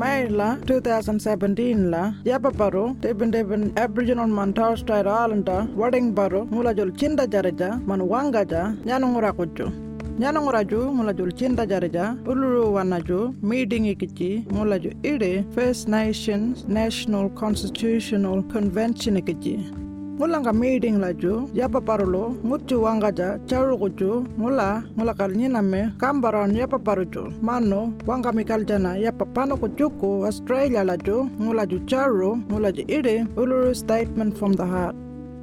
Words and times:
May 0.00 0.28
la 0.28 0.48
2017 0.68 1.90
la 1.92 2.02
yapa 2.30 2.50
paro 2.60 2.84
teben 3.02 3.30
teben 3.32 3.62
Aboriginal 3.84 4.28
man 4.38 4.52
Torres 4.52 4.80
Strait 4.80 5.06
Islander 5.06 5.60
wading 5.80 6.08
paro 6.18 6.40
mula 6.52 6.74
jol 6.78 6.90
cinta 7.00 7.24
jaraja 7.34 7.68
man 7.88 8.00
wangaja 8.12 8.62
nyanungura 8.88 9.32
kucu 9.38 9.66
nyanongoraju 10.20 10.80
mulaju 10.98 11.24
cinta 11.40 11.64
jaraja 11.72 12.04
uluru 12.26 12.74
wanaju 12.76 13.34
meeting 13.42 13.86
ikici 13.94 14.30
mulaju 14.50 14.90
ide 15.12 15.44
First 15.54 15.88
Nations 15.88 16.64
National 16.68 17.30
Constitutional 17.42 18.42
Convention 18.54 19.16
ikici 19.16 19.54
mulanga 20.18 20.52
meeting 20.52 20.96
laju 21.04 21.34
yapa 21.54 21.80
parulo 21.80 22.24
mucu 22.48 22.76
wangaja 22.84 23.28
charu 23.48 23.76
kucu 23.78 24.24
mula 24.40 24.82
mula 24.96 25.12
kalnya 25.14 25.48
name 25.48 25.92
kambaran 26.00 26.56
yapa 26.56 26.78
parucu 26.78 27.28
mano 27.42 27.92
wanga 28.08 28.32
mikal 28.32 28.64
jana 28.64 28.96
yapa 28.96 29.24
pano 29.34 29.56
kucuku 29.60 30.24
Australia 30.24 30.84
laju 30.84 31.28
mulaju 31.38 31.78
charu 31.90 32.30
mulaju 32.50 32.82
ide 32.88 33.16
uluru 33.36 33.74
statement 33.74 34.32
from 34.38 34.52
the 34.56 34.64
heart 34.64 34.96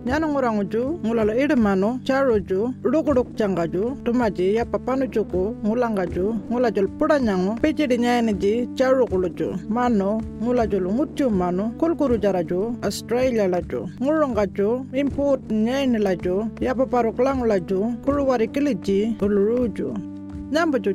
nyanongoranguju 0.05 0.99
ngulala 1.05 1.34
ide 1.43 1.55
mano 1.55 1.99
charuju 2.03 2.73
rukuduk 2.84 3.35
changaju 3.35 3.98
tumaji 4.03 4.55
ya 4.55 4.66
papanu 4.66 5.07
cuku 5.07 5.55
ngulangaju 5.66 6.35
ngulajul 6.52 6.88
pudanyango 6.99 7.55
pijidi 7.62 7.98
nyayaniji 7.98 8.70
charukuluju 8.76 9.48
mano 9.70 10.21
ngulajul 10.43 10.85
ngucu 10.93 11.29
mano 11.29 11.71
kulkuru 11.79 12.18
jaraju 12.18 12.76
australia 12.81 13.48
laju. 13.48 13.90
Ngulongaju 14.01 14.85
import 14.93 15.41
nyayani 15.51 15.98
laju 15.98 16.48
ya 16.59 16.76
paparu 16.76 17.13
klang 17.13 17.41
laju 17.48 17.93
kuluwari 18.05 18.48
kiliji 18.48 19.15
uluruju 19.21 20.12
nyambo 20.54 20.77
ju 20.77 20.93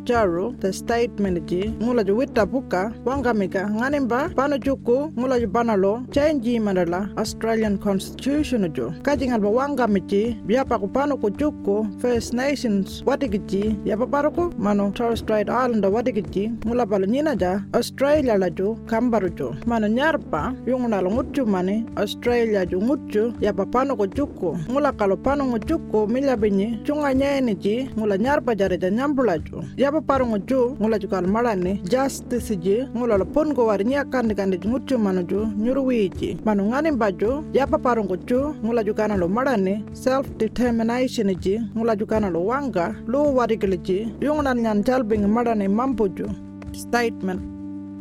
the 0.61 0.73
statement 0.73 1.47
ji 1.51 1.75
ngula 1.83 2.05
ju 2.05 2.17
witta 2.17 2.47
buka 2.47 2.93
wangamika 3.05 3.71
nganimba 3.71 4.29
pano 4.37 4.59
juku 4.59 5.13
ngula 5.19 5.41
ju 5.41 5.49
banalo 5.49 6.03
change 6.11 6.61
mandala 6.61 7.09
australian 7.17 7.79
constitution 7.79 8.73
ju 8.73 8.93
kajingal 9.03 9.41
ba 9.41 9.49
wangamiti 9.49 10.37
biapa 10.47 10.79
ku 10.79 10.87
pano 10.89 11.17
ku 11.17 11.87
first 11.99 12.33
nations 12.35 13.03
watikiji 13.07 13.77
yapa 13.85 14.07
paruku 14.07 14.53
mano 14.59 14.91
torres 14.93 15.19
strait 15.21 15.49
island 15.49 15.85
watikiji 15.85 16.53
ngula 16.67 16.87
balo 16.87 17.07
nyina 17.07 17.35
ja 17.37 17.61
australia 17.73 18.39
la 18.39 18.51
ju 18.51 18.77
kambaru 18.87 19.29
ju 19.29 19.55
mano 19.67 19.89
nyarpa 19.89 20.55
yunguna 20.67 21.01
lo 21.03 21.11
ngutu 21.11 21.47
mani 21.47 21.85
australia 21.97 22.67
ju 22.67 22.79
ngutu 22.83 23.33
yapa 23.41 23.67
pano 23.67 23.97
ku 23.97 24.07
juku 24.07 24.59
ngula 24.71 24.93
kalo 24.93 25.17
pano 25.17 25.45
ngu 25.45 25.59
juku 25.59 26.07
milabinyi 26.07 26.79
chunga 26.85 27.15
nyeni 27.15 27.55
ji 27.55 27.91
ngula 27.99 28.19
nyarpa 28.19 28.55
jare 28.55 28.79
ja 28.79 28.91
nyambula 28.91 29.39
ju 29.49 29.63
yaba 29.77 30.01
parongo 30.01 30.39
ju 30.39 30.77
ngula 30.81 30.99
ju 30.99 31.09
kal 31.09 31.27
marani 31.27 31.81
justice 31.91 32.57
ji 32.57 32.77
ngula 32.97 33.19
lo 33.19 33.25
pon 33.25 33.55
go 33.55 33.67
war 33.67 33.79
nya 33.85 34.05
kan 34.05 34.29
kan 34.35 34.51
ju 34.53 34.69
ngutu 34.69 34.99
manu 34.99 35.23
ju 35.23 35.47
nyuru 35.57 35.87
wiji. 35.87 36.37
Manu 36.45 36.65
ngani 36.71 36.91
baju 36.93 37.45
yaba 37.55 37.79
parongo 37.79 38.17
ju 38.17 38.55
ngula 38.65 38.85
ju 38.85 38.95
kana 38.95 39.17
lo 39.17 39.29
marani 39.29 39.85
self 39.93 40.27
determination 40.39 41.29
ji 41.41 41.59
ngula 41.77 41.97
ju 41.97 42.07
kana 42.07 42.31
lo 42.31 42.41
wanga 42.45 42.95
lo 43.07 43.33
wari 43.35 43.57
ji 43.57 43.99
yungna 44.21 44.55
nyan 44.55 44.83
jalbing 44.85 45.27
marani 45.27 45.69
mampu 45.69 46.09
ju 46.17 46.27
statement. 46.73 47.41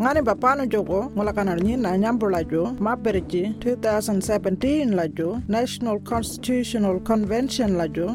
Ngani 0.01 0.21
ba 0.21 0.35
pano 0.35 0.65
jogo? 0.65 1.09
Ngula 1.15 1.33
kana 1.33 1.55
nyina 1.55 1.97
nyambula 1.97 2.43
ju 2.43 2.67
maberji 2.79 3.55
2017 3.59 4.93
la 4.95 5.07
ju 5.07 5.41
national 5.47 5.99
constitutional 5.99 6.99
convention 6.99 7.77
la 7.77 7.87
ju 7.87 8.07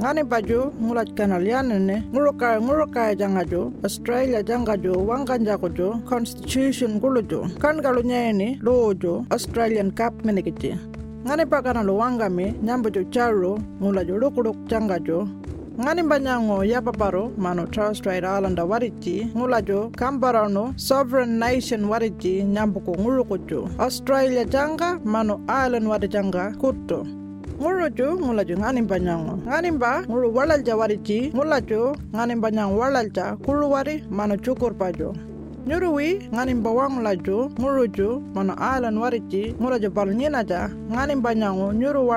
ngani 0.00 0.24
baju 0.24 0.72
ngulat 0.80 1.12
kanal 1.12 1.44
yanene 1.44 2.00
nguruka 2.08 2.56
nguruka 2.56 3.12
jangajo 3.20 3.68
australia 3.84 4.40
jangajo 4.42 4.92
wanganja 5.08 5.60
kojo 5.60 6.00
constitution 6.08 6.96
gulujo 6.96 7.44
kan 7.60 7.76
galu 7.84 8.00
nyeni 8.00 8.56
lojo 8.64 9.28
australian 9.28 9.92
cup 9.92 10.24
menekiti 10.24 10.72
ngani 11.28 11.44
pakana 11.44 11.84
lo 11.84 12.00
wangame 12.00 12.56
nyambojo 12.64 13.04
charo 13.12 13.60
ngulajo 13.76 14.16
lukuluk 14.16 14.56
jangajo 14.72 15.28
ngani 15.76 16.02
banyango 16.02 16.64
ya 16.64 16.80
paparo 16.80 17.32
mano 17.36 17.68
Torres 17.68 17.98
Strait 18.00 18.24
Islander 18.24 18.64
wariti 18.64 19.28
ngulajo 19.36 19.92
kambarano 20.00 20.72
sovereign 20.76 21.36
nation 21.36 21.84
wariti 21.84 22.40
nyambuko 22.44 22.96
ngulukujo 22.96 23.68
Australia 23.78 24.44
janga 24.44 24.96
mano 25.04 25.44
island 25.44 25.86
wadi 25.86 26.08
janga 27.60 27.90
kuto 27.90 28.16
nguluju 28.16 28.24
ngulaju 28.24 28.54
ngani 28.58 28.82
banyango 28.82 29.34
ngani 29.46 29.70
ba 29.78 30.02
ngulu 30.08 30.34
walalja 30.34 30.76
wariji 30.76 31.30
ngulaju 31.34 31.96
ngani 32.14 32.34
banyang 32.40 32.72
walalja 32.78 33.36
kulu 33.44 33.70
wari 33.70 34.04
mano 34.10 34.36
cukur 34.36 34.72
pajo 34.74 35.12
nyuruwi 35.66 36.28
ngani 36.32 36.54
bawang 36.54 37.02
laju 37.02 37.50
nguluju 37.60 38.22
mano 38.34 38.54
alan 38.56 38.96
wariji 38.98 39.52
ngulaju 39.60 39.90
bal 39.90 40.08
nyinaja 40.14 40.70
ngani 40.92 41.14
banyango 41.20 41.72
nyuru 41.72 42.08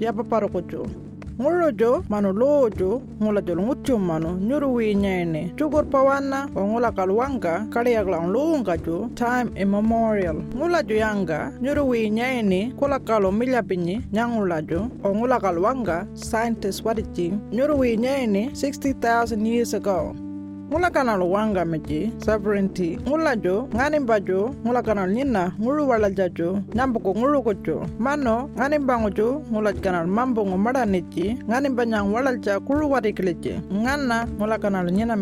yapa 0.00 0.24
parokuju 0.24 1.07
nguluju 1.40 2.02
mano 2.08 2.32
loju 2.32 3.02
ngulaju 3.22 3.56
ngutu 3.62 3.98
mano 3.98 4.32
nyuru 4.40 4.82
nyene 4.82 5.52
cukur 5.58 5.84
pawana 5.86 6.48
o 6.56 6.66
ngula 6.66 6.90
kalwanga 6.92 7.66
kaliyaglang 7.70 8.26
luungaju 8.32 9.10
time 9.14 9.50
immemorial. 9.54 10.36
Ngulaju 10.56 10.94
yanga 10.94 11.52
nyuru 11.62 11.88
wi 11.88 12.10
nyene 12.10 12.72
kula 12.76 12.98
kalo 12.98 13.32
milyapinyi 13.32 14.02
nyangulaju 14.12 14.90
o 15.04 15.14
ngula 15.14 15.40
kalwanga 15.40 16.06
scientist 16.14 16.84
wadichi 16.84 17.32
nyuru 17.52 17.84
nyene 17.84 18.50
60000 18.54 19.46
years 19.46 19.74
ago 19.74 20.27
ngula 20.68 20.90
kanal 20.90 21.22
wanga 21.22 21.64
meji 21.64 22.12
sovereignty 22.18 22.98
ngula 23.08 23.36
jo 23.36 23.68
ngani 23.74 24.00
bajo 24.00 24.52
ngula 24.64 24.82
kanal 24.82 25.10
nyina 25.10 25.52
ngulu 25.60 25.88
wala 25.88 26.10
jajo 26.10 26.60
nyambo 26.74 27.00
ko 27.00 27.14
ngulu 27.14 27.42
ko 27.42 27.54
jo. 27.54 27.86
Mano 27.98 28.50
ngani 28.56 28.78
bango 28.78 29.10
jo 29.10 29.42
ngula 29.50 29.72
kanal 29.72 30.06
mambo 30.06 30.44
ngo 30.44 30.58
mara 30.58 30.84
neji 30.84 31.40
ngani 31.48 31.68
banyang 31.72 32.12
wala 32.12 32.36
ja 32.36 32.60
kulu 32.60 32.90
wari 32.90 33.12
kileje 33.12 33.60
ngana 33.72 34.28
ngula 34.36 34.58
kanal 34.58 34.92
nyina 34.92 35.16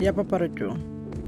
ya 0.00 0.12
paparo 0.12 0.48
jo. 0.48 0.72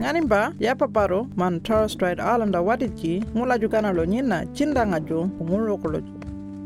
Ngani 0.01 0.21
ba 0.27 0.53
ya 0.59 0.75
paparo 0.75 1.27
man 1.37 1.61
Torres 1.61 1.93
Strait 1.93 2.19
Islander 2.19 2.63
wadiji 2.63 3.25
ngula 3.37 3.59
jo 3.59 3.69
kanal 3.69 4.07
nyina 4.07 4.47
cindanga 4.57 5.01
jo 5.01 5.29
ngulu 5.43 5.77
ko 5.79 5.89
jo 5.93 6.18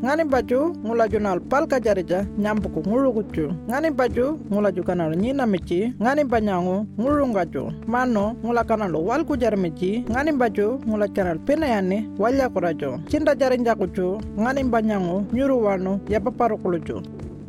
ngani 0.03 0.23
baju 0.27 0.75
ngula 0.83 1.07
junal 1.07 1.39
palka 1.39 1.79
jarija 1.79 2.25
nyambuku 2.37 2.79
ngulu 2.87 3.13
kucu 3.13 3.45
ngani 3.69 3.89
baju 3.91 4.39
ngula 4.51 4.71
jukanal 4.71 5.15
nyina 5.15 5.45
mici. 5.47 5.93
Ngani 6.01 6.23
banyangu 6.23 6.85
ngulu 6.99 7.27
ngaju 7.27 7.71
mano 7.87 8.35
ngula 8.43 8.63
kanalo 8.63 8.99
wal 9.05 9.23
kujar 9.23 9.55
mici. 9.57 10.03
Ngani 10.11 10.31
baju 10.35 10.79
ngula 10.87 11.07
kanal 11.07 11.39
penayani 11.39 12.09
walya 12.19 12.49
kurajo 12.49 12.99
cinta 13.07 13.35
jarinja 13.35 13.75
kucu 13.75 14.19
ngani 14.39 14.63
banyangu 14.63 15.23
nyuru 15.33 15.63
wano 15.63 15.99
ya 16.09 16.19
paparu 16.19 16.57
kulucu 16.57 16.99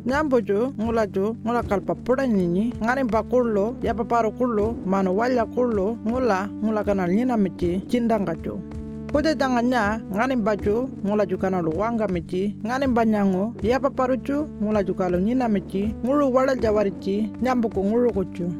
nyambuju 0.05 0.73
ngulaju 0.79 1.35
ngula 1.45 1.63
kalpa 1.63 1.95
puda 1.95 2.27
nyinyi 2.27 2.73
ngani 2.83 3.03
bakullo 3.03 3.75
ya 3.83 3.93
paparu 3.93 4.31
kullo 4.31 4.75
mano 4.85 5.15
walya 5.15 5.45
kullo 5.45 5.97
ngula 6.07 6.47
ngula 6.63 6.83
kanal 6.83 7.11
nyina 7.11 7.37
mici. 7.37 7.83
Cinta 7.91 8.19
Kuja 9.15 9.31
janganya 9.31 10.03
ngani 10.11 10.35
baju 10.35 10.91
ngula 11.07 11.23
jukana 11.25 11.63
lu 11.63 11.71
wanga 11.79 12.03
mici. 12.07 12.51
Ngani 12.67 12.87
banyango 12.91 13.55
ya 13.63 13.79
paparucu 13.79 14.43
ngula 14.59 14.83
jukalo 14.83 15.19
nyina 15.19 15.47
mici. 15.47 15.95
Ngulu 16.03 16.35
wala 16.35 16.55
jawarici 16.55 17.31
nyambuku 17.41 17.79
ngulu 17.79 18.11
kucu. 18.11 18.51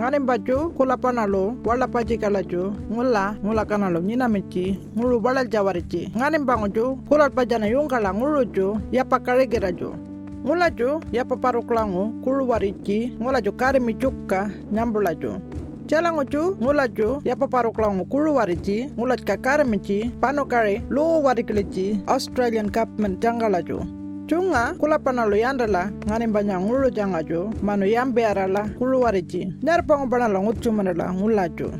Ngani 0.00 0.18
baju 0.24 0.72
kula 0.72 0.96
panalo 0.96 1.60
wala 1.64 1.84
paji 1.88 2.16
kalaju 2.16 2.72
ngula 2.88 3.36
ngula 3.44 3.64
kanalo 3.68 4.00
nyina 4.00 4.28
mici. 4.28 4.80
Ngulu 4.96 5.20
wala 5.20 5.44
jawarici 5.44 6.08
ngani 6.16 6.38
bangoju 6.38 6.96
kula 7.04 7.28
pajana 7.28 7.66
yungkala 7.68 8.14
ngulu 8.14 8.44
ju 8.44 8.80
ya 8.92 9.04
pakaregiraju 9.04 9.92
ngula 10.44 10.70
ju 10.70 11.00
ya 11.12 11.24
paparuklangu 11.24 12.24
kulu 12.24 12.48
warici 12.48 13.12
ngula 13.20 13.42
kari 13.42 13.80
micukka 13.80 14.48
nyambulaju 14.72 15.36
Jalangoju 15.88 16.56
ngulaju 16.60 17.20
ya 17.24 17.36
paparuklangu 17.36 18.04
kulu 18.04 18.34
wariji 18.36 18.92
ngulat 18.92 19.24
kakare 19.24 19.64
mici 19.64 20.12
panokare 20.20 20.84
lo 20.90 21.22
warikilici 21.24 21.96
Australian 22.06 22.68
government 22.68 23.24
jangalaju. 23.24 23.80
Chunga 24.28 24.76
kula 24.76 24.98
panalo 25.00 25.32
yandala 25.36 25.88
ngani 26.04 26.26
banya 26.28 26.60
ngulu 26.60 26.90
jangaju 26.92 27.48
mano 27.64 27.86
yambe 27.88 28.20
arala 28.20 28.68
kulu 28.78 29.00
wariji. 29.00 29.48
Nyar 29.64 29.80
pango 29.88 30.06
panalo 30.12 30.42
ngutu 30.42 30.68
manala 30.72 31.08
ngulaju. 31.08 31.72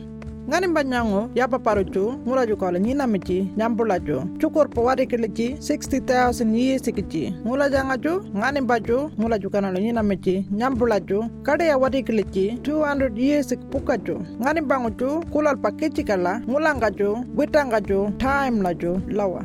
Ngani 0.49 0.67
banyango 0.69 1.29
ya 1.35 1.49
paparucu 1.49 2.13
ngulaju 2.27 2.57
kala 2.57 2.79
nyina 2.79 3.07
mici 3.07 3.53
nyambulaju 3.57 4.23
cukur 4.41 4.71
pawari 4.71 5.07
kilici 5.07 5.49
60000 5.61 6.55
years 6.57 6.83
kici 6.83 7.35
ngulajangaju 7.47 8.25
ngani 8.37 8.61
baju 8.61 9.11
ngulaju 9.21 9.51
kanalo 9.51 9.79
nyina 9.81 10.03
mici 10.03 10.47
nyambulaju 10.51 11.25
kade 11.43 11.67
ya 11.67 11.79
wari 11.79 12.03
kilici 12.03 12.59
200 12.63 13.19
years 13.19 13.55
pukaju. 13.71 14.21
Ngani 14.41 14.61
bangucu 14.61 15.21
kulal 15.33 15.57
pakici 15.57 16.05
kala 16.05 16.41
ngulangaju 16.41 17.25
witangaju 17.37 18.11
time 18.19 18.63
laju 18.63 19.01
lawa 19.09 19.45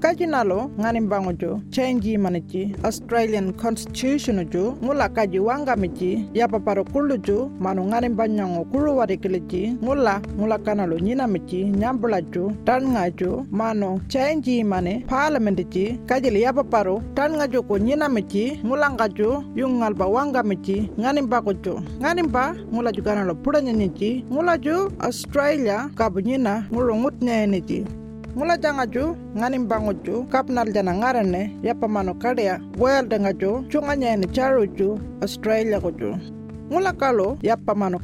kajinalo 0.00 0.70
nganim 0.80 1.06
bango 1.12 1.32
jo 1.32 1.50
change 1.70 2.16
manichi 2.24 2.62
australian 2.88 3.52
constitution 3.52 4.40
jo 4.52 4.62
ngula 4.82 5.08
kaji 5.16 5.38
wanga 5.38 5.76
michi 5.76 6.10
yapa 6.34 6.58
paro 6.66 6.84
kullu 6.84 7.16
jo 7.26 7.50
manu 7.60 7.84
nganim 7.84 8.16
banyango 8.16 8.64
kulu 8.72 8.96
wari 8.98 9.16
kiliji 9.22 9.76
ngula 9.84 10.14
ngula 10.38 10.58
kanalo 10.58 10.98
nyina 10.98 11.26
michi 11.26 11.64
nyambula 11.64 12.20
jo 12.32 12.52
tan 12.64 12.88
nga 12.92 13.04
jo 13.10 13.44
mano 13.50 14.00
change 14.08 14.64
mane 14.64 15.04
parliament 15.12 15.60
ji 15.72 15.84
kajili 16.08 16.42
yapa 16.42 16.64
paro 16.64 17.02
tan 17.14 17.36
nga 17.36 17.46
jo 17.52 17.60
ko 17.62 17.78
nyina 17.78 18.08
michi 18.08 18.44
ngula 18.64 18.90
nga 18.96 19.06
jo 19.08 19.44
yung 19.54 19.84
wanga 20.16 20.42
michi 20.42 20.88
nganim 21.00 21.28
bako 21.28 21.52
jo 21.64 21.74
nganim 22.00 22.28
ba 22.32 22.56
ngula 22.72 22.90
jo 22.92 23.02
kanalo 23.04 23.34
pudanya 23.34 23.72
nyichi 23.72 24.24
ngula 24.32 24.56
jo 24.58 24.88
australia 24.98 25.90
kabu 25.94 26.20
nyina 26.20 26.64
ngulo 26.72 26.96
ngut 26.96 27.16
nyene 27.20 27.60
ji 27.60 27.99
mula 28.36 28.56
janga 28.56 28.86
ju 28.86 29.16
nganim 29.36 29.66
bango 29.68 29.92
ju 30.04 30.24
kapnal 30.32 30.72
jana 30.72 30.94
ngarane 30.94 31.42
yapa 31.62 31.88
mano 31.88 32.14
kadea 32.14 32.60
wel 32.78 33.08
denga 33.08 33.32
ju 33.32 33.64
chunga 33.70 33.96
nyene 33.96 34.26
charu 34.32 34.66
ju 34.78 34.98
australia 35.22 35.80
ko 35.80 35.90
ju 35.90 36.14
mula 36.70 36.92
kalo 36.92 37.38
yapa 37.42 37.74
mano 37.74 37.98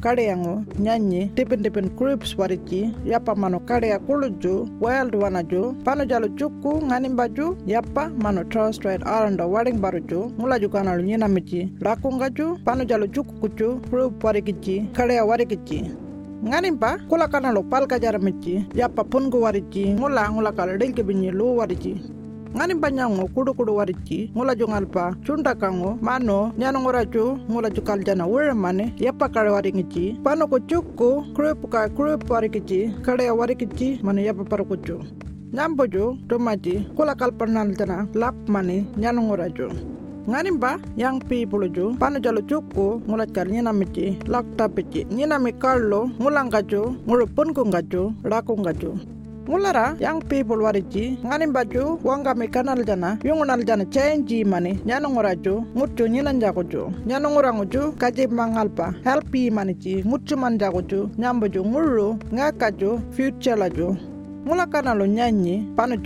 nyanyi 0.79 1.31
tipin 1.35 1.63
tipin 1.63 1.87
groups 1.95 2.35
wariji 2.37 2.93
yapa 3.05 3.35
mano 3.35 3.59
kadea 3.59 3.99
kulu 3.99 4.29
ju 4.41 4.67
world 4.81 5.15
wana 5.15 5.43
ju 5.43 5.73
pano 5.85 6.03
jalo 6.05 6.27
chukku 6.35 6.81
nganim 6.83 7.15
baju 7.15 7.55
yapa 7.65 8.09
mano 8.21 8.43
Strait 8.71 9.01
Islander 9.01 9.47
waring 9.47 9.79
baru 9.79 9.99
ju 10.09 10.31
mula 10.37 10.59
ju 10.59 10.67
kanalu 10.69 11.03
nyina 11.03 11.27
michi 11.27 11.71
lakunga 11.79 12.29
ju 12.29 12.57
pano 12.65 12.83
jalo 12.83 13.07
chukku 13.07 13.33
kuchu 13.39 13.79
group 13.89 14.23
warikichi 14.23 14.89
kadea 14.93 15.23
warikichi 15.25 16.06
nganimpa 16.45 16.97
kula 17.09 17.27
kana 17.27 17.51
lo 17.51 17.63
pal 17.63 17.87
kajara 17.87 18.19
michi 18.19 18.65
yappa 18.75 19.03
pungu 19.03 19.41
warichi 19.41 19.93
ngula 19.97 20.29
ngula 20.31 20.51
kala 20.51 20.77
delke 20.77 21.01
binyi 21.03 21.31
lo 21.31 21.55
warichi 21.55 21.97
ngani 22.55 22.73
banyango 22.75 23.27
kudu 23.33 23.53
kudu 23.53 23.75
warichi 23.75 24.31
ngula 24.35 24.55
jongalpa 24.55 25.15
chunda 25.25 25.55
kango 25.55 25.97
mano 26.01 26.53
nyano 26.57 26.81
ngoraju 26.81 27.37
ngula 27.49 27.69
jukal 27.69 28.03
jana 28.03 28.25
wura 28.25 28.53
mane. 28.55 28.93
Yappa 28.97 29.29
kare 29.29 29.49
waringichi 29.49 30.17
pano 30.23 30.47
ko 30.47 30.59
chukku 30.59 31.33
krup 31.35 31.69
ka 31.69 31.89
krup 31.89 32.29
warikichi 32.29 32.93
kare 33.05 33.29
warikichi 33.31 33.99
mano 34.03 34.21
yappa 34.21 34.43
parukuchu 34.45 35.01
nyambojo 35.53 36.17
tomaji 36.29 36.85
kula 36.95 37.15
kalpanal 37.15 37.75
jana 37.75 38.07
lap 38.13 38.35
mane 38.47 38.85
nyano 38.97 39.21
nganimba 40.27 40.75
yang 40.99 41.23
people 41.23 41.63
ju 41.71 41.95
pano 41.95 42.19
jalo 42.19 42.43
cuku 42.43 42.99
ngulat 43.07 43.31
kar 43.31 43.47
nyina 43.47 43.71
miti 43.71 44.19
lak 44.27 44.43
tapici 44.59 45.07
nyina 45.07 45.39
mi 45.39 45.55
karlo 45.55 46.11
ngulang 46.19 46.51
kaju 46.51 46.99
ngurupun 47.07 47.55
kung 47.55 47.71
kaju 47.71 48.11
lakung 48.27 48.59
kaju 48.59 48.91
ngulara 49.47 49.95
yang 50.03 50.19
people 50.19 50.59
warici 50.59 51.15
nganim 51.23 51.55
baju 51.55 51.95
wanga 52.03 52.35
mi 52.35 52.51
kanal 52.51 52.83
jana 52.83 53.15
yungunal 53.23 53.63
jana 53.63 53.87
change 53.87 54.43
mani 54.43 54.75
nyano 54.83 55.07
ngoraju 55.15 55.63
ngucu 55.71 56.03
nyinan 56.11 56.43
jakuju 56.43 56.91
nyano 57.07 57.31
ngoranguju 57.31 57.95
kaji 57.95 58.27
mangalpa 58.27 58.91
helpi 59.07 59.47
manici 59.47 60.03
ngucu 60.03 60.35
man 60.35 60.59
jakuju 60.59 61.09
nyamboju 61.17 61.63
nguru 61.63 62.19
ngakaju 62.35 62.99
future 63.15 63.55
laju 63.55 63.95
ngula 64.47 64.63
kana 64.71 64.95
lo 64.95 65.03
nyanyi 65.03 65.67
pano 65.75 65.99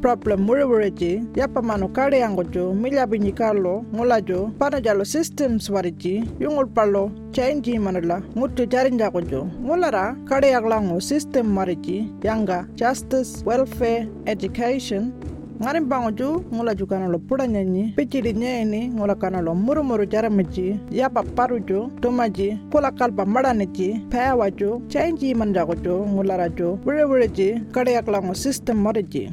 problem 0.00 0.46
mure 0.46 0.64
mure 0.64 0.90
ji 0.90 1.20
yapa 1.34 1.60
mano 1.60 1.88
kare 1.88 2.18
yango 2.20 2.44
jo 2.44 2.72
milya 2.72 3.06
binyi 3.10 3.32
kalo 3.34 3.82
ngula 3.92 4.20
jo 4.22 4.52
pano 4.56 4.78
jalo 4.78 5.04
systems 5.04 5.68
wari 5.68 5.90
ji 5.90 6.22
yungul 6.38 6.70
palo 6.70 7.10
change 7.32 7.78
manala 7.78 8.22
ngutu 8.36 8.66
jarinja 8.66 9.10
ko 9.10 9.20
jo. 9.20 9.50
Ngula 9.62 9.90
ra 9.90 10.16
kare 10.28 10.50
yaglango 10.50 11.00
system 11.00 11.46
mari 11.50 11.76
ji 11.76 12.08
yanga 12.22 12.66
justice 12.76 13.42
welfare 13.44 14.06
education 14.26 15.12
ngani 15.60 15.80
bango 15.90 16.10
ju 16.10 16.28
ngula 16.54 16.72
ju 16.78 16.86
kana 16.86 17.08
lo 17.08 17.18
puda 17.18 17.46
nyanyi 17.46 17.92
pichiri 17.96 18.32
nyeni 18.32 18.88
ngula 18.94 19.14
kana 19.14 19.40
lo 19.42 19.54
muru 19.54 19.82
muru 19.82 20.04
jaramaji 20.06 20.78
yapa 20.90 21.22
paru 21.36 21.58
ju 21.58 21.90
tumaji 22.00 22.48
kula 22.70 22.90
kalpa 22.98 23.26
madani 23.26 23.66
ji 23.66 23.88
paya 24.10 24.50
ju 24.58 24.82
change 24.88 25.34
manjago 25.34 25.74
ju 25.74 26.06
ngula 26.06 26.36
ra 26.38 26.48
ju 26.48 26.78
wure 26.86 27.04
wure 27.10 27.28
ji 27.28 27.48
kade 27.74 27.90
yaklango 27.92 28.34
system 28.34 28.78
mari 28.84 29.02
ji 29.02 29.30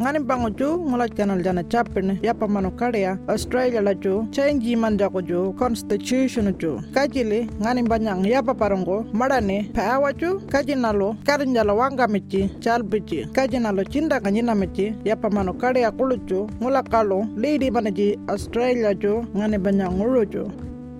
ngani 0.00 0.18
bango 0.24 0.50
ju 0.50 0.68
ngula 0.88 1.08
kanal 1.08 1.42
jana 1.42 1.62
chapin 1.64 2.18
yapa 2.22 2.48
mano 2.48 2.70
kadea 2.70 3.18
australia 3.28 3.80
la 3.80 3.94
ju 3.94 4.26
change 4.32 4.76
manjago 4.76 5.20
ju 5.22 5.52
constitution 5.58 6.54
ju 6.58 6.80
kajili 6.94 7.48
ngani 7.60 7.82
banyang 7.82 8.24
yapa 8.26 8.54
parongo 8.54 9.04
madani 9.12 9.70
paya 9.74 10.12
ju 10.20 10.40
kajinalo 10.52 11.16
karinjala 11.26 11.74
wanga 11.74 12.08
michi 12.08 12.48
chalbiji 12.60 13.26
kajinalo 13.32 13.84
chinda 13.84 14.20
kanyina 14.20 14.54
michi 14.54 14.94
yapa 15.04 15.30
mano 15.30 15.52
kadea 15.54 15.90
kuluju 15.90 16.48
ngula 16.60 16.82
kalo 16.82 17.26
lidi 17.36 17.70
manaji 17.70 18.18
australia 18.28 18.94
ju 18.94 19.24
ngani 19.36 19.58
banyang 19.58 19.92
ngulu 19.92 20.24
ju 20.24 20.50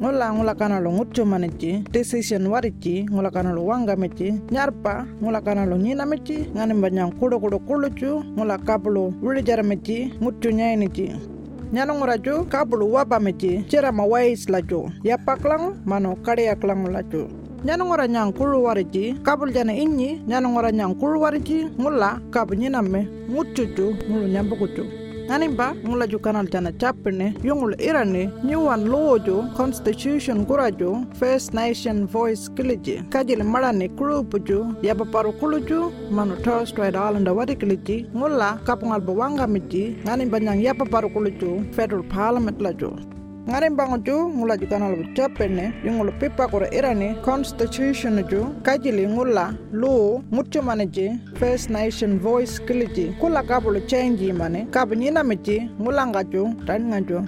ngula 0.02 0.34
ngula 0.34 0.54
kana 0.58 0.80
lo 0.80 0.90
ngutu 0.92 1.22
manichi 1.22 1.86
decision 1.94 2.46
warichi 2.46 3.06
ngula 3.06 3.30
kana 3.30 3.52
lo 3.54 3.62
wanga 3.66 3.94
mechi 3.96 4.34
nyarpa 4.50 5.06
ngula 5.22 5.40
kana 5.40 5.62
lo 5.66 5.76
nyina 5.78 6.02
mechi 6.06 6.50
ngani 6.50 6.74
banyang 6.74 7.14
kudo 7.22 7.38
kudo 7.38 7.58
kuluchu 7.62 8.18
ngula 8.34 8.58
kapulo 8.58 9.14
wuri 9.22 9.42
jara 9.46 9.62
mechi 9.62 10.10
ngutu 10.18 10.50
nyaini 10.50 10.88
chi 10.88 11.06
nyano 11.72 11.94
nguraju 11.94 12.44
kabulu 12.50 12.92
wapa 12.92 13.20
mechi 13.20 13.62
cera 13.70 13.92
ma 13.92 14.02
wais 14.02 14.48
laju 14.48 14.90
yapa 15.06 15.36
klang 15.36 15.78
mano 15.86 16.16
karea 16.16 16.56
klang 16.58 16.82
laju 16.90 17.30
nyano 17.64 17.86
ngora 17.86 18.08
nyang 18.08 18.32
kulu 18.34 18.64
wariji 18.64 19.14
kabul 19.22 19.52
jana 19.54 19.70
inyi 19.70 20.18
nyano 20.26 20.48
ngora 20.48 20.72
nyang 20.72 20.98
kulu 20.98 21.22
wariji 21.22 21.70
ngula 21.78 22.18
kabu 22.30 22.54
nyina 22.54 22.82
me 22.82 23.06
ngutu 23.30 23.94
ngulu 24.10 24.26
nyambukuchu 24.26 25.01
nanimba 25.32 25.66
ngula 25.88 26.06
ju 26.06 26.18
kanal 26.24 26.46
jana 26.52 26.70
chapne 26.80 27.26
yungul 27.44 27.72
irani 27.88 28.28
nyuwan 28.44 28.84
lojo 28.84 29.36
constitution 29.56 30.44
gurajo 30.44 30.90
first 31.20 31.54
nation 31.54 32.06
voice 32.06 32.50
kiliji 32.56 32.96
kajil 33.12 33.40
marani 33.44 33.88
group 33.88 34.36
ju 34.48 34.58
yaba 34.82 35.04
paru 35.04 35.32
kuluju 35.32 35.78
manu 36.10 36.36
Torres 36.44 36.68
Strait 36.68 36.94
Islander 36.94 37.32
wadi 37.38 37.56
kiliji 37.56 37.96
ngula 38.16 38.58
kapungal 38.66 39.00
bawanga 39.00 39.46
miji 39.46 39.96
nanimba 40.04 40.40
nyang 40.40 40.60
yaba 40.66 40.84
paru 40.84 41.08
kuluju 41.14 41.64
federal 41.76 42.02
parliament 42.02 42.60
laju 42.60 42.90
ngarim 43.48 43.76
bango 43.76 43.96
ju 43.98 44.16
ngula 44.28 44.54
ju 44.56 44.66
kanal 44.70 44.94
bu 44.96 45.04
chapene 45.16 45.72
yungul 45.84 46.12
pipa 46.20 46.46
kore 46.46 46.68
irani 46.78 47.08
constitution 47.24 48.22
ju 48.30 48.40
kajili 48.62 49.06
ngula 49.06 49.54
lu 49.72 50.22
mucho 50.30 50.62
maneji 50.62 51.06
first 51.38 51.70
nation 51.70 52.18
voice 52.18 52.62
kiliji 52.66 53.04
kula 53.20 53.42
kabulu 53.42 53.80
change 53.90 54.32
mane 54.32 54.66
kabu 54.70 54.94
nyina 54.94 55.24
miji 55.24 55.56
ngula 55.80 56.06
ngaju 56.06 56.54
tan 56.66 56.82
ngaju 56.90 57.18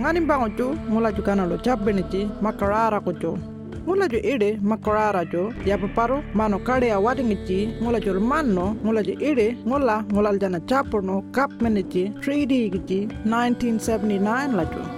ngarim 0.00 0.26
bango 0.26 0.48
ju 0.48 0.66
ngula 0.90 1.12
ju 1.12 1.22
chapene 1.64 2.02
ji 2.10 2.28
makarara 2.40 3.00
ko 3.00 3.12
ju. 3.12 3.38
Ngula 3.86 4.08
ju 4.08 4.18
ide 4.18 4.58
makarara 4.62 5.24
jo 5.32 5.52
yapa 5.64 5.88
paru 5.96 6.22
mano 6.34 6.58
kare 6.58 6.90
a 6.92 6.98
wadingichi 7.00 7.74
ngula 7.82 7.98
ju 8.00 8.20
manno 8.20 8.76
ngula 8.84 9.02
ju 9.02 9.14
ide 9.30 9.56
ngula 9.66 10.04
ngula 10.12 10.38
jana 10.38 10.60
chapono 10.60 11.24
kap 11.32 11.50
meneji 11.62 12.12
3D 12.22 12.70
gichi 12.72 13.08
1979 13.24 14.54
la 14.56 14.64
ju. 14.64 14.78
jo 14.78 14.95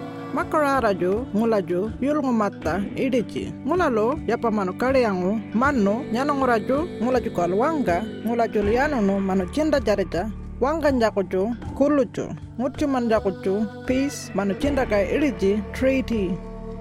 ngula 3.66 3.88
lo 3.90 4.18
yapa 4.26 4.50
mano 4.50 4.72
kaleyangu 4.72 5.40
manno 5.54 6.04
nyanongora 6.12 6.58
jo 6.60 6.86
ngula 7.02 7.20
jo 7.20 7.30
kal 7.30 7.52
wanga 7.54 8.04
ngula 8.26 8.48
jo 8.48 8.62
liano 8.62 9.00
no 9.00 9.20
mano 9.20 9.44
cinda 9.52 9.80
jareja 9.80 10.30
wanga 10.60 10.90
njako 10.90 11.22
jo 11.22 11.50
kulu 11.76 12.04
jo 12.14 12.28
ngutu 12.60 12.88
man 12.88 13.08
jako 13.08 13.30
jo 13.42 13.66
peace 13.86 14.30
mano 14.34 14.54
cinda 14.54 14.86
kai 14.86 15.06
idiji 15.16 15.62
treaty. 15.72 16.30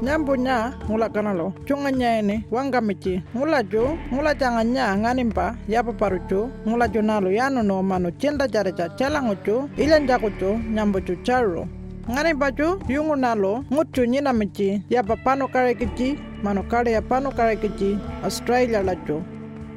Nyambu 0.01 0.36
nya 0.36 0.74
ngula 0.89 1.10
kanalo 1.10 1.54
chunga 1.66 1.92
nyaene 1.92 2.46
wanga 2.51 2.82
michi. 2.82 3.24
Ngula 3.36 3.63
jo 3.63 3.98
ngula 4.13 4.34
janga 4.36 4.63
nya 4.63 4.98
nganimpa 4.98 5.56
yapa 5.68 5.94
paru 5.94 6.20
jo 6.30 6.50
ngula 6.68 6.88
jo 6.88 7.01
nalo 7.01 7.32
yano 7.32 7.63
no 7.63 7.82
mano 7.84 8.12
cinda 8.12 8.48
jareja 8.48 8.89
chalango 8.98 9.36
jo 9.46 9.70
ilan 9.77 10.08
jako 10.08 10.30
jo 10.39 10.60
nyambu 10.74 11.00
jo 11.00 11.16
charo 11.24 11.68
ngani 12.11 12.33
baju 12.33 12.79
yungu 12.89 13.15
nalo 13.15 13.63
ngutu 13.73 14.05
nyina 14.05 14.33
michi. 14.33 14.81
Ya 14.89 15.03
papano 15.03 15.47
kare 15.47 15.75
kichi 15.75 16.19
mano 16.43 16.63
kare 16.63 16.91
ya 16.91 17.01
pano 17.01 17.31
kare 17.31 17.55
kichi. 17.55 17.97
Australia 18.23 18.83
lajo 18.83 19.21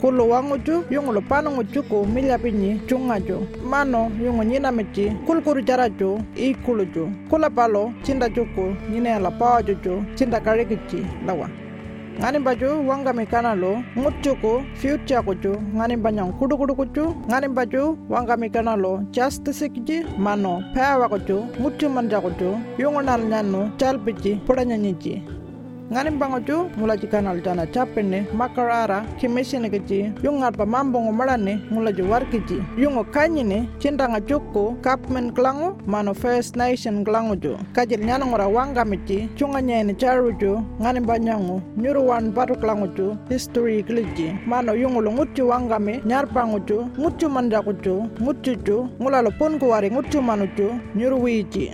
kulu 0.01 0.31
wangu 0.31 0.59
ju 0.59 0.85
yungu 0.91 1.13
lo 1.13 1.21
pano 1.21 1.51
nguchu 1.51 1.83
ko 1.83 2.05
milya 2.05 2.39
pinyi 2.39 2.81
chunga 2.87 3.21
ju 3.21 3.47
mano 3.65 4.11
yungu 4.25 4.45
nyina 4.45 4.73
michi. 4.73 5.11
Kulkuru 5.27 5.63
jara 5.63 5.89
ju 5.89 6.21
i 6.37 6.55
kulu 6.55 6.85
ju 6.85 7.11
kula 7.31 7.51
palo 7.51 7.93
chinda 8.03 8.29
juku 8.29 8.75
nyina 8.93 9.19
la 9.19 9.31
pawa 9.31 9.63
ju 9.63 9.75
ju 9.75 10.05
chinda 10.15 10.41
kare 10.41 10.65
kichi 10.65 11.07
lawa 11.27 11.49
ngani 12.19 12.39
baju 12.39 12.89
wanga 12.89 13.13
mikana 13.13 13.55
lo 13.55 13.83
nguchuku 13.99 14.53
future 14.75 15.23
kuchu 15.23 15.53
ngani 15.77 15.97
banyang 15.97 16.33
kudu 16.39 16.59
kudu 16.59 16.75
kuchu 16.75 17.05
ngani 17.29 17.49
baju 17.49 17.99
wanga 18.09 18.37
mikana 18.37 18.77
lo 18.77 18.93
justice 19.11 19.69
kiji 19.69 20.05
mano 20.19 20.63
pawa 20.75 21.09
kuchu 21.09 21.37
nguchu 21.61 21.89
manja 21.91 22.21
kuchu 22.21 22.49
yungu 22.79 23.03
nal 23.03 23.23
nyanu 23.31 23.71
chalpichi 23.77 24.35
pudanya 24.47 24.77
nyichi 24.79 25.23
ngani 25.93 26.11
bango 26.11 26.39
ju 26.41 26.71
mula 26.79 26.97
ji 26.97 27.07
kanal 27.07 27.43
jana 27.43 27.67
chapene 27.67 28.23
makarara 28.35 29.03
kimisine 29.19 29.71
kiji 29.71 30.13
yung 30.23 30.39
ngat 30.39 30.55
pa 30.57 30.65
mambongo 30.67 31.11
marane 31.13 31.59
mula 31.71 31.91
war 32.09 32.23
kiji 32.31 32.63
yung 32.79 32.99
o 32.99 33.05
kanyine 33.05 33.67
cindanga 33.81 34.21
jukku 34.21 34.79
kapmen 34.83 35.35
klangu 35.35 35.75
mano 35.87 36.15
first 36.15 36.55
nation 36.55 37.05
klangu 37.05 37.35
ju. 37.43 37.59
Kajil 37.75 38.05
nyana 38.07 38.27
ngora 38.27 38.47
wanga 38.47 38.85
miti 38.85 39.29
chunga 39.35 39.61
nyene 39.61 39.95
charu 39.99 40.31
ju 40.39 40.63
ngani 40.81 41.01
banyangu 41.01 41.61
nyuru 41.77 42.07
wan 42.07 42.31
batu 42.31 42.55
klangu 42.55 42.87
ju 42.95 43.17
history 43.29 43.83
kliji 43.83 44.39
mano 44.47 44.75
yung 44.75 44.97
ulo 44.97 45.11
ngutu 45.11 45.49
wanga 45.49 45.79
me 45.81 46.01
nyar 46.07 46.27
pangu 46.31 46.61
ju 46.69 46.87
ngutu 46.99 47.29
manjaku 47.29 47.73
ju 47.83 48.07
ngutu 48.23 48.55
ju 48.63 48.89
mula 49.01 49.23
lo 49.23 49.31
pun 49.31 49.59
kuwari 49.59 49.91
ngutu 49.91 50.23
manu 50.23 50.47
ju 50.57 50.71
nyuru 50.95 51.23
wiji 51.23 51.73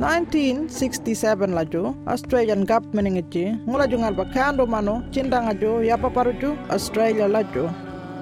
1967 0.00 1.52
la 1.56 1.64
jo 1.72 1.82
Australian 2.12 2.64
government 2.70 3.08
ngi 3.14 3.24
chi 3.32 3.44
ngula 3.68 3.84
jo 3.90 3.96
ngal 4.02 4.14
ba 4.20 4.24
khando 4.34 4.64
mano 4.74 4.94
chindanga 5.12 5.52
jo 5.62 5.70
yapa 5.88 6.08
paru 6.16 6.32
jo 6.40 6.50
Australia 6.74 7.28
la 7.34 7.42
jo 7.54 7.64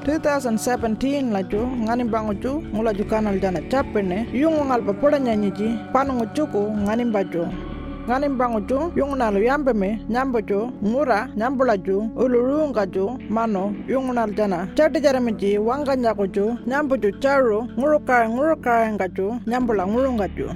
2017 0.04 1.32
la 1.34 1.42
chu 1.50 1.60
ngani 1.84 2.04
bangu 2.12 2.34
chu 2.42 2.52
ngula 2.74 2.92
ju 2.98 3.04
kanal 3.10 3.36
jana 3.42 3.60
chapene 3.70 4.18
yung 4.40 4.58
ngal 4.68 4.82
pa 4.86 4.92
poda 5.00 5.18
nyanyi 5.26 5.50
ji 5.58 5.68
panu 5.92 6.12
ngu 6.18 6.26
chu 6.36 6.42
ku 6.52 6.62
ngani 6.84 7.04
ba 7.14 7.22
chu. 7.32 7.42
Ngani 8.08 8.28
bangu 8.38 8.60
chu 8.68 8.78
yung 8.98 9.14
nal 9.20 9.36
yambe 9.48 9.72
me 9.80 9.90
nyambo 10.12 10.40
chu 10.50 10.58
ngura 10.88 11.18
nyambo 11.40 11.62
la 11.70 11.76
chu 11.86 11.96
uluru 12.22 12.58
nga 12.70 12.84
chu 12.94 13.04
mano 13.34 13.64
yung 13.92 14.08
nal 14.16 14.30
jana 14.38 14.58
chati 14.76 14.98
jarame 15.04 15.32
ji 15.40 15.50
wanga 15.66 15.94
nyaku 16.04 16.24
chu 16.36 16.44
nyambo 16.70 16.94
chu 17.02 17.10
charu 17.22 17.58
nguru 17.78 17.98
kar 18.08 18.22
nguru 18.32 18.56
kar 18.64 18.82
nga 18.94 19.06
chu 19.16 19.26
nyambo 19.50 19.72
la 19.78 19.84
nguru 19.90 20.10
nga 20.16 20.28
chu. 20.36 20.48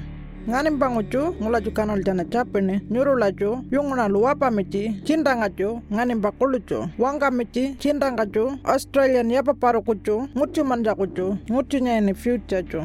nganim 0.49 0.78
bangu 0.78 1.02
chu 1.12 1.20
ngula 1.40 1.58
chu 1.64 1.70
kanol 1.70 2.02
jana 2.06 2.25
chapene 2.32 2.75
nyuru 2.90 3.12
la 3.22 3.28
chu 3.30 3.49
yungna 3.70 4.08
luwa 4.08 4.34
pa 4.34 4.50
michi 4.50 4.82
chindanga 5.06 5.49
chu 5.58 5.68
nganim 5.92 6.20
bakulu 6.25 6.58
chu 6.68 6.78
wanga 6.99 7.30
michi 7.30 7.64
chindanga 7.78 8.25
chu 8.34 8.42
australian 8.64 9.30
yapa 9.30 9.54
paru 9.54 9.80
ku 9.87 9.94
chu 10.06 10.14
ngutu 10.37 10.61
manja 10.64 10.92
ku 10.99 11.06
chu 11.16 11.26
ngutu 11.50 11.76
nyani 11.78 12.12
future 12.14 12.62
chu. 12.70 12.80